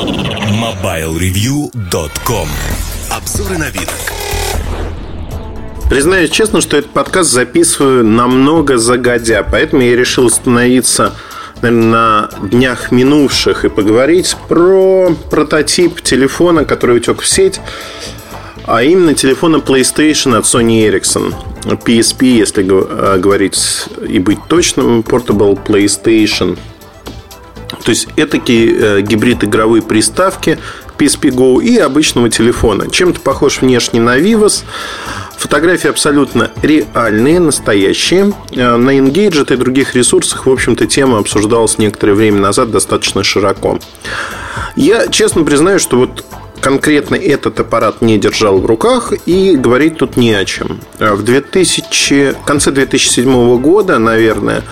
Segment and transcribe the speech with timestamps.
[0.00, 2.48] MobileReview.com
[3.10, 3.90] Обзоры на вид.
[5.90, 11.12] Признаюсь честно, что этот подкаст записываю намного загодя, поэтому я решил остановиться
[11.60, 17.60] наверное, на днях минувших и поговорить про прототип телефона, который утек в сеть,
[18.64, 21.34] а именно телефона PlayStation от Sony Ericsson.
[21.84, 26.56] PSP, если э, говорить и быть точным, Portable PlayStation.
[27.84, 30.58] То есть это э, гибрид игровой приставки
[30.98, 32.90] PSP Go и обычного телефона.
[32.90, 34.64] Чем-то похож внешне на Vivos.
[35.38, 38.32] Фотографии абсолютно реальные, настоящие.
[38.52, 43.78] Э, на Engadget и других ресурсах, в общем-то, тема обсуждалась некоторое время назад достаточно широко.
[44.76, 46.24] Я честно признаю, что вот
[46.60, 50.80] конкретно этот аппарат не держал в руках и говорить тут не о чем.
[50.98, 54.62] Э, в 2000, конце 2007 года, наверное,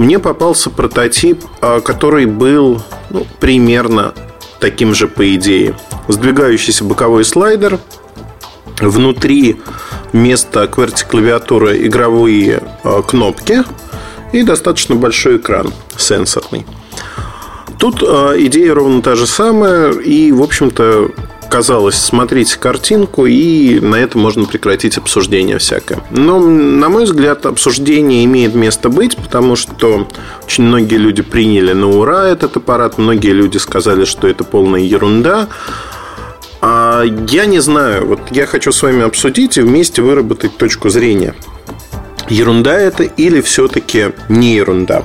[0.00, 4.14] мне попался прототип, э, который был ну, примерно
[4.58, 5.76] таким же по идее.
[6.08, 7.78] Сдвигающийся боковой слайдер,
[8.80, 9.60] внутри
[10.14, 13.62] вместо QWERTY клавиатуры игровые э, кнопки
[14.32, 16.64] и достаточно большой экран сенсорный.
[17.78, 21.10] Тут э, идея ровно та же самая, и, в общем-то,
[21.50, 26.00] казалось, смотрите картинку, и на это можно прекратить обсуждение всякое.
[26.10, 30.08] Но, на мой взгляд, обсуждение имеет место быть, потому что
[30.44, 35.48] очень многие люди приняли на ура этот аппарат, многие люди сказали, что это полная ерунда.
[36.62, 41.34] А я не знаю, вот я хочу с вами обсудить и вместе выработать точку зрения.
[42.28, 45.04] Ерунда это или все-таки не ерунда?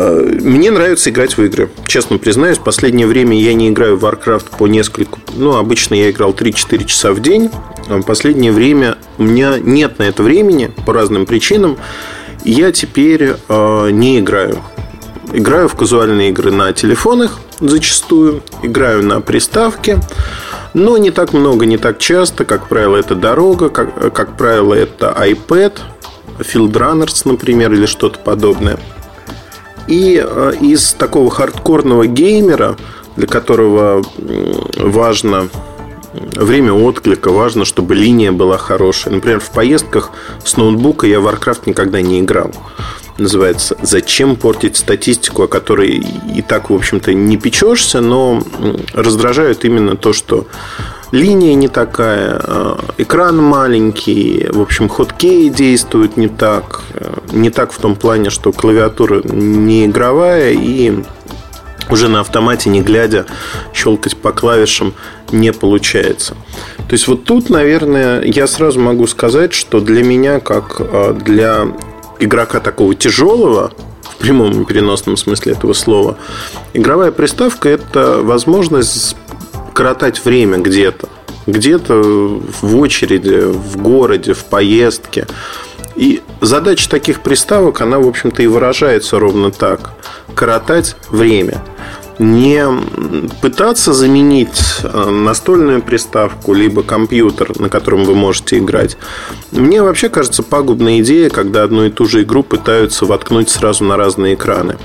[0.00, 1.68] Э, мне нравится играть в игры.
[1.86, 5.18] Честно признаюсь, в последнее время я не играю в Warcraft по несколько...
[5.34, 7.50] Ну, обычно я играл 3-4 часа в день.
[7.88, 11.76] А в последнее время у меня нет на это времени по разным причинам.
[12.44, 14.62] Я теперь э, не играю.
[15.32, 18.42] Играю в казуальные игры на телефонах зачастую.
[18.62, 19.98] Играю на приставке.
[20.72, 22.46] Но не так много, не так часто.
[22.46, 23.68] Как правило, это дорога.
[23.68, 25.74] Как, как правило, это iPad,
[26.38, 28.78] Field Runners, например, или что-то подобное.
[29.86, 32.76] И э, из такого хардкорного геймера,
[33.16, 34.04] для которого
[34.76, 35.48] важно
[36.12, 39.14] время отклика, важно, чтобы линия была хорошая.
[39.14, 40.10] Например, в поездках
[40.44, 42.52] с ноутбука я в Warcraft никогда не играл
[43.20, 46.02] называется «Зачем портить статистику, о которой
[46.34, 48.42] и так, в общем-то, не печешься, но
[48.94, 50.46] раздражает именно то, что
[51.12, 57.72] линия не такая, э, экран маленький, в общем, хоткеи действуют не так, э, не так
[57.72, 61.02] в том плане, что клавиатура не игровая и
[61.90, 63.26] уже на автомате, не глядя,
[63.72, 64.94] щелкать по клавишам
[65.32, 66.34] не получается.
[66.88, 71.68] То есть вот тут, наверное, я сразу могу сказать, что для меня, как э, для
[72.18, 76.16] игрока такого тяжелого, в прямом и переносном смысле этого слова,
[76.74, 79.16] игровая приставка– это возможность
[79.72, 81.08] коротать время где-то.
[81.46, 85.26] Где-то в очереди, в городе, в поездке.
[85.96, 89.92] И задача таких приставок, она, в общем-то, и выражается ровно так.
[90.34, 91.62] Коротать время
[92.20, 92.66] не
[93.40, 98.96] пытаться заменить э, настольную приставку либо компьютер, на котором вы можете играть.
[99.50, 103.96] Мне вообще кажется пагубная идея, когда одну и ту же игру пытаются воткнуть сразу на
[103.96, 104.76] разные экраны.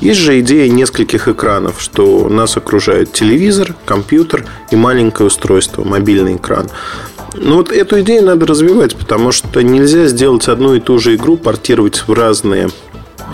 [0.00, 6.68] Есть же идея нескольких экранов, что нас окружает телевизор, компьютер и маленькое устройство, мобильный экран.
[7.34, 11.36] Ну вот эту идею надо развивать, потому что нельзя сделать одну и ту же игру,
[11.36, 12.68] портировать в разные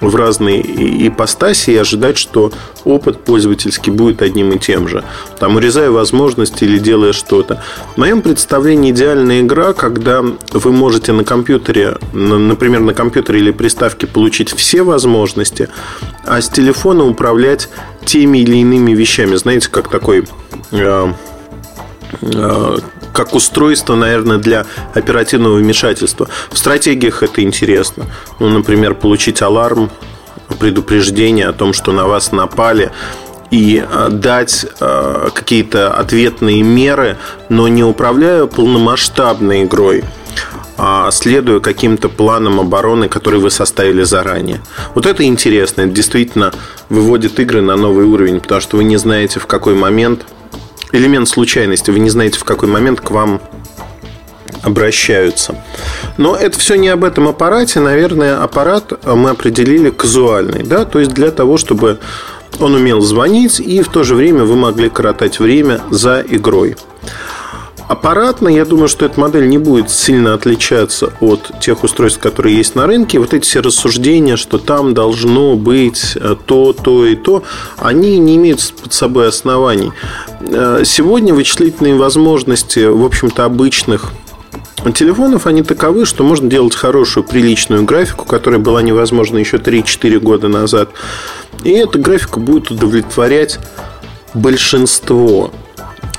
[0.00, 0.60] в разные
[1.08, 2.52] ипостаси и ожидать, что
[2.84, 5.04] опыт пользовательский будет одним и тем же.
[5.38, 7.62] Там, урезая возможности или делая что-то.
[7.94, 14.06] В моем представлении идеальная игра, когда вы можете на компьютере, например, на компьютере или приставке
[14.06, 15.68] получить все возможности,
[16.24, 17.68] а с телефона управлять
[18.04, 19.36] теми или иными вещами.
[19.36, 20.26] Знаете, как такой
[20.72, 21.12] э,
[22.22, 22.76] э,
[23.12, 26.28] как устройство, наверное, для оперативного вмешательства.
[26.50, 28.06] В стратегиях это интересно.
[28.38, 29.90] Ну, например, получить аларм,
[30.58, 32.90] предупреждение о том, что на вас напали,
[33.50, 37.18] и э, дать э, какие-то ответные меры,
[37.50, 40.04] но не управляя полномасштабной игрой,
[40.78, 44.62] а следуя каким-то планам обороны, которые вы составили заранее.
[44.94, 46.52] Вот это интересно, это действительно
[46.88, 50.24] выводит игры на новый уровень, потому что вы не знаете, в какой момент
[50.92, 51.90] элемент случайности.
[51.90, 53.40] Вы не знаете, в какой момент к вам
[54.62, 55.56] обращаются.
[56.16, 57.80] Но это все не об этом аппарате.
[57.80, 60.62] Наверное, аппарат мы определили казуальный.
[60.62, 60.84] Да?
[60.84, 61.98] То есть для того, чтобы
[62.60, 66.76] он умел звонить, и в то же время вы могли коротать время за игрой.
[67.88, 72.74] Аппаратно, я думаю, что эта модель не будет сильно отличаться от тех устройств, которые есть
[72.74, 73.18] на рынке.
[73.18, 77.42] Вот эти все рассуждения, что там должно быть э, то, то и то,
[77.78, 79.92] они не имеют под собой оснований.
[80.40, 84.12] Э, сегодня вычислительные возможности, в общем-то, обычных
[84.94, 90.48] телефонов, они таковы, что можно делать хорошую, приличную графику, которая была невозможна еще 3-4 года
[90.48, 90.90] назад.
[91.62, 93.58] И эта графика будет удовлетворять
[94.34, 95.52] большинство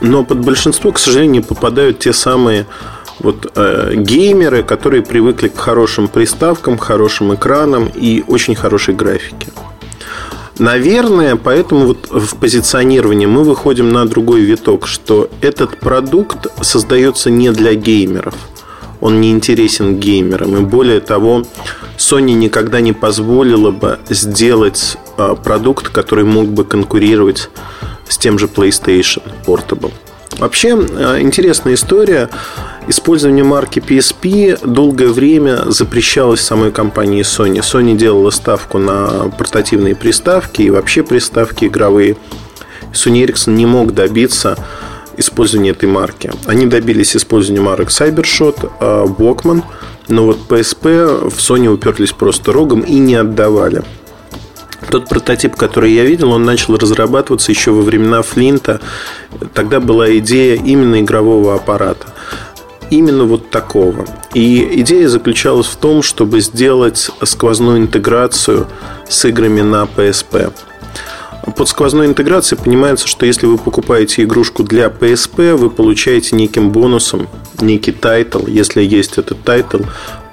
[0.00, 2.66] но под большинство, к сожалению, попадают те самые
[3.18, 9.48] вот э, геймеры, которые привыкли к хорошим приставкам, хорошим экранам и очень хорошей графике.
[10.58, 17.50] Наверное, поэтому вот в позиционировании мы выходим на другой виток, что этот продукт создается не
[17.50, 18.34] для геймеров.
[19.00, 20.58] Он не интересен геймерам.
[20.58, 21.44] И более того,
[21.96, 27.48] Sony никогда не позволила бы сделать э, продукт, который мог бы конкурировать
[28.10, 29.92] с тем же PlayStation Portable.
[30.38, 32.28] Вообще, э, интересная история.
[32.88, 37.60] Использование марки PSP долгое время запрещалось самой компанией Sony.
[37.60, 42.16] Sony делала ставку на портативные приставки и вообще приставки игровые.
[42.92, 44.56] Sony Ericsson не мог добиться
[45.16, 46.32] использования этой марки.
[46.46, 49.62] Они добились использования марок Cybershot, э, Walkman,
[50.08, 53.82] но вот PSP в Sony уперлись просто рогом и не отдавали.
[54.88, 58.80] Тот прототип, который я видел, он начал разрабатываться еще во времена Флинта.
[59.54, 62.06] Тогда была идея именно игрового аппарата.
[62.90, 64.06] Именно вот такого.
[64.34, 68.66] И идея заключалась в том, чтобы сделать сквозную интеграцию
[69.08, 70.52] с играми на PSP.
[71.56, 77.28] Под сквозной интеграцией понимается, что если вы покупаете игрушку для PSP, вы получаете неким бонусом,
[77.60, 79.78] некий title, если есть этот title,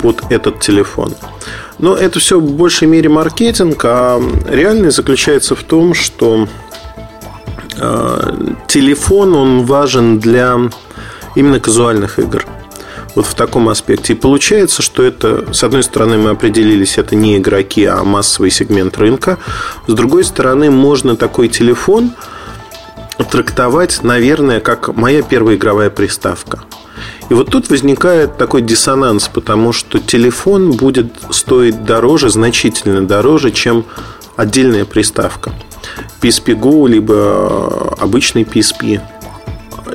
[0.00, 1.14] под этот телефон.
[1.78, 6.48] Но это все в большей мере маркетинг, а реальность заключается в том, что
[7.76, 8.34] э,
[8.68, 10.58] телефон, он важен для
[11.34, 12.46] именно казуальных игр.
[13.14, 14.14] Вот в таком аспекте.
[14.14, 18.98] И получается, что это, с одной стороны, мы определились, это не игроки, а массовый сегмент
[18.98, 19.38] рынка.
[19.86, 22.12] С другой стороны, можно такой телефон
[23.30, 26.60] трактовать, наверное, как моя первая игровая приставка.
[27.30, 33.86] И вот тут возникает такой диссонанс, потому что телефон будет стоить дороже, значительно дороже, чем
[34.36, 35.52] отдельная приставка.
[36.20, 39.00] PSP Go, либо обычный PSP.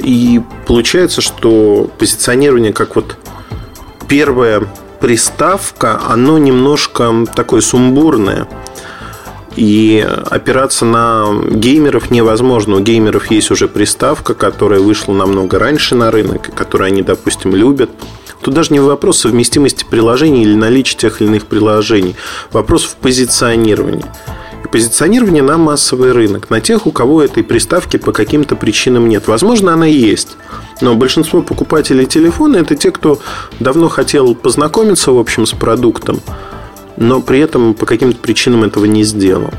[0.00, 3.16] И получается, что позиционирование как вот
[4.08, 4.62] первая
[5.00, 8.48] приставка, оно немножко такое сумбурное.
[9.56, 12.76] И опираться на геймеров невозможно.
[12.76, 17.90] У геймеров есть уже приставка, которая вышла намного раньше на рынок, которую они, допустим, любят.
[18.40, 22.14] Тут даже не вопрос совместимости приложений или наличия тех или иных приложений.
[22.52, 24.04] Вопрос в позиционировании.
[24.70, 29.26] Позиционирование на массовый рынок, на тех, у кого этой приставки по каким-то причинам нет.
[29.26, 30.36] Возможно, она есть.
[30.82, 33.18] Но большинство покупателей телефона это те, кто
[33.60, 36.20] давно хотел познакомиться, в общем, с продуктом,
[36.98, 39.50] но при этом по каким-то причинам этого не сделал.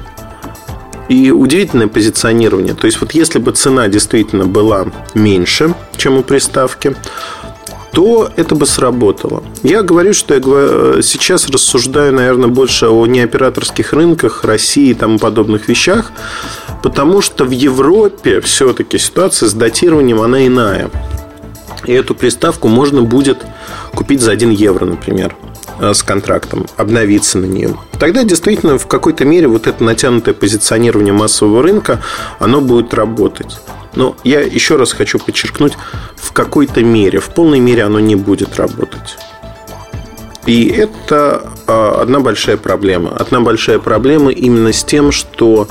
[1.07, 2.75] И удивительное позиционирование.
[2.75, 4.85] То есть, вот если бы цена действительно была
[5.15, 6.95] меньше, чем у приставки,
[7.93, 9.43] то это бы сработало.
[9.63, 15.67] Я говорю, что я сейчас рассуждаю, наверное, больше о неоператорских рынках России и тому подобных
[15.67, 16.11] вещах,
[16.83, 20.89] потому что в Европе все-таки ситуация с датированием, она иная.
[21.85, 23.45] И эту приставку можно будет
[23.95, 25.35] купить за 1 евро, например.
[25.79, 27.77] Э, с контрактом, обновиться на нее.
[27.99, 32.01] Тогда действительно в какой-то мере вот это натянутое позиционирование массового рынка,
[32.39, 33.59] оно будет работать.
[33.99, 35.73] Но я еще раз хочу подчеркнуть,
[36.15, 39.17] в какой-то мере, в полной мере оно не будет работать.
[40.45, 43.13] И это а, одна большая проблема.
[43.13, 45.67] Одна большая проблема именно с тем, что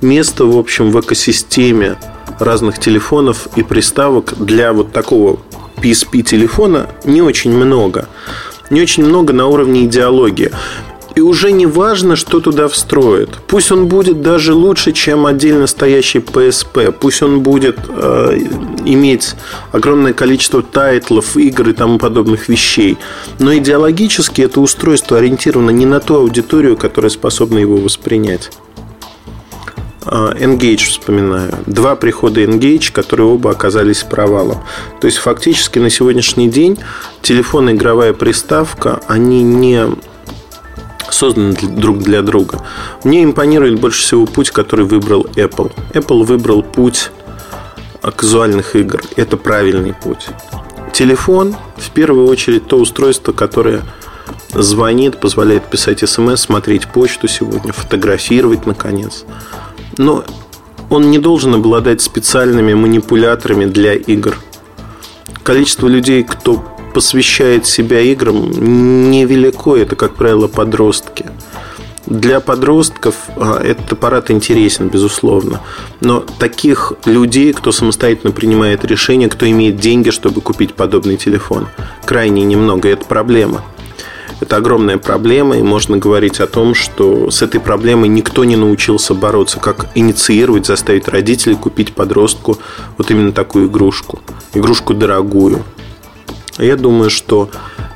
[0.00, 1.96] места, в общем, в экосистеме
[2.38, 5.40] разных телефонов и приставок для вот такого
[5.78, 8.06] PSP телефона не очень много
[8.72, 10.50] не очень много на уровне идеологии.
[11.14, 13.30] И уже не важно, что туда встроят.
[13.46, 16.92] Пусть он будет даже лучше, чем отдельно стоящий PSP.
[16.92, 18.38] Пусть он будет э,
[18.84, 19.34] иметь
[19.72, 22.96] огромное количество тайтлов, игр и тому подобных вещей.
[23.38, 28.50] Но идеологически это устройство ориентировано не на ту аудиторию, которая способна его воспринять.
[30.04, 31.54] А, Engage вспоминаю.
[31.66, 34.58] Два прихода Engage, которые оба оказались провалом.
[35.00, 36.78] То есть, фактически на сегодняшний день
[37.20, 39.86] телефон и игровая приставка, они не
[41.12, 42.60] созданы друг для друга.
[43.04, 45.72] Мне импонирует больше всего путь, который выбрал Apple.
[45.92, 47.10] Apple выбрал путь
[48.00, 49.00] казуальных игр.
[49.16, 50.28] Это правильный путь.
[50.92, 53.82] Телефон, в первую очередь, то устройство, которое
[54.52, 59.24] звонит, позволяет писать смс, смотреть почту сегодня, фотографировать, наконец–
[59.98, 60.24] но
[60.90, 64.36] он не должен обладать специальными манипуляторами для игр.
[65.42, 68.50] количество людей, кто посвящает себя играм,
[69.10, 69.76] невелико.
[69.76, 71.26] Это, как правило, подростки.
[72.06, 75.60] Для подростков а, этот аппарат интересен, безусловно.
[76.00, 81.68] Но таких людей, кто самостоятельно принимает решения, кто имеет деньги, чтобы купить подобный телефон,
[82.04, 82.88] крайне немного.
[82.88, 83.62] Это проблема.
[84.42, 89.14] Это огромная проблема, и можно говорить о том, что с этой проблемой никто не научился
[89.14, 92.58] бороться, как инициировать, заставить родителей купить подростку
[92.98, 94.20] вот именно такую игрушку.
[94.52, 95.62] Игрушку дорогую.
[96.58, 97.50] Я думаю, что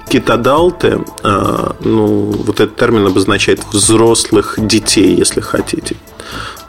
[0.08, 5.96] китадалты, а, ну, вот этот термин обозначает взрослых детей, если хотите.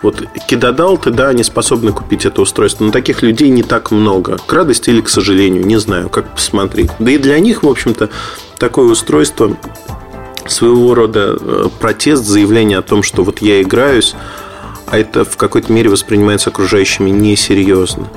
[0.01, 4.37] Вот кидадалты, да, они способны купить это устройство, но таких людей не так много.
[4.37, 6.91] К радости или к сожалению, не знаю, как посмотреть.
[6.99, 8.09] Да и для них, в общем-то,
[8.59, 9.57] такое устройство
[10.45, 14.15] своего рода э, протест, заявление о том, что вот я играюсь,
[14.85, 18.09] а это в какой-то мере воспринимается окружающими несерьезно.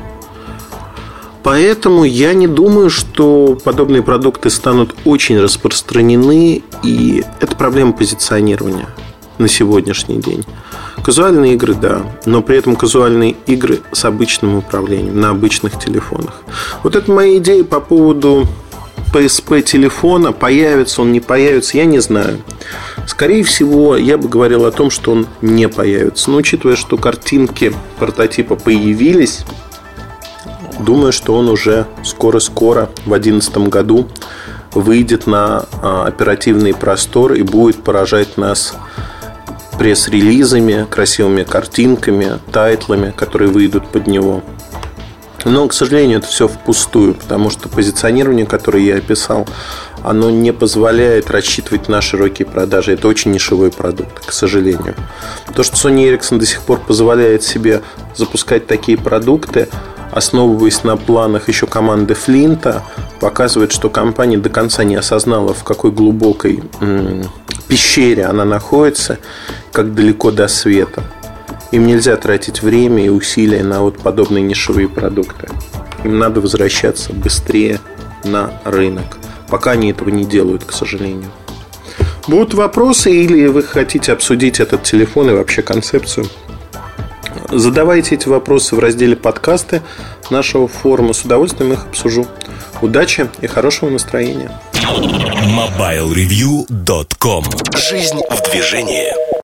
[1.42, 8.88] Поэтому я не думаю, что подобные продукты станут очень распространены, и это проблема позиционирования
[9.38, 10.44] на сегодняшний день.
[11.02, 16.42] Казуальные игры, да, но при этом казуальные игры с обычным управлением на обычных телефонах.
[16.82, 18.46] Вот это моя идея по поводу
[19.12, 20.32] PSP телефона.
[20.32, 22.42] Появится он, не появится, я не знаю.
[23.06, 26.30] Скорее всего, я бы говорил о том, что он не появится.
[26.30, 29.40] Но учитывая, что картинки прототипа появились,
[30.78, 34.08] думаю, что он уже скоро-скоро, в 2011 году,
[34.72, 38.74] выйдет на а, оперативный простор и будет поражать нас
[39.78, 44.42] пресс-релизами, красивыми картинками, тайтлами, которые выйдут под него.
[45.44, 49.48] Но, к сожалению, это все впустую, потому что позиционирование, которое я описал,
[50.02, 52.92] оно не позволяет рассчитывать на широкие продажи.
[52.92, 54.94] Это очень нишевой продукт, к сожалению.
[55.54, 57.80] То, что Sony Ericsson до сих пор позволяет себе
[58.14, 59.68] запускать такие продукты,
[60.12, 62.82] основываясь на планах еще команды Флинта,
[63.20, 66.62] показывает, что компания до конца не осознала, в какой глубокой
[67.68, 69.18] пещере она находится,
[69.72, 71.02] как далеко до света.
[71.70, 75.48] Им нельзя тратить время и усилия на вот подобные нишевые продукты.
[76.02, 77.78] Им надо возвращаться быстрее
[78.24, 79.18] на рынок.
[79.48, 81.30] Пока они этого не делают, к сожалению.
[82.26, 86.26] Будут вопросы или вы хотите обсудить этот телефон и вообще концепцию?
[87.50, 89.82] Задавайте эти вопросы в разделе подкасты
[90.30, 91.12] нашего форума.
[91.12, 92.26] С удовольствием их обсужу.
[92.80, 94.50] Удачи и хорошего настроения.
[94.72, 97.44] MobileReview.com
[97.76, 99.39] Жизнь в движении.